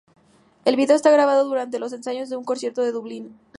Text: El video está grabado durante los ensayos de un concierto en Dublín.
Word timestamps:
El 0.65 0.77
video 0.77 0.95
está 0.95 1.11
grabado 1.11 1.45
durante 1.47 1.77
los 1.77 1.93
ensayos 1.93 2.27
de 2.27 2.35
un 2.35 2.43
concierto 2.43 2.83
en 2.83 2.91
Dublín. 2.91 3.37